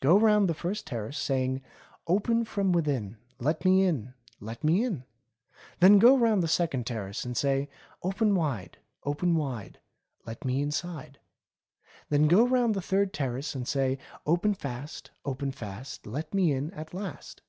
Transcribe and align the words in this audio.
Go 0.00 0.16
round 0.16 0.48
the 0.48 0.54
first 0.54 0.86
terrace 0.86 1.18
saying: 1.18 1.60
*Open 2.06 2.44
from 2.44 2.70
within; 2.70 3.16
Let 3.40 3.64
me 3.64 3.82
in! 3.82 4.14
Let 4.38 4.62
me 4.62 4.84
in 4.84 5.02
!* 4.84 5.02
Then 5.80 5.98
go 5.98 6.16
round 6.16 6.44
the 6.44 6.46
second 6.46 6.86
terrace 6.86 7.24
and 7.24 7.36
say: 7.36 7.68
'Open 8.00 8.36
wide, 8.36 8.78
open 9.02 9.34
wide. 9.34 9.80
Let 10.26 10.44
me 10.44 10.62
inside.' 10.62 11.18
Then 12.08 12.28
go 12.28 12.46
round 12.46 12.74
the 12.74 12.80
third 12.82 13.12
terrace 13.12 13.56
and 13.56 13.66
say: 13.66 13.98
'Open 14.24 14.54
fast, 14.54 15.10
open 15.24 15.50
fast. 15.50 16.06
Let 16.06 16.32
me 16.32 16.52
in 16.52 16.70
at 16.74 16.94
last.' 16.94 17.40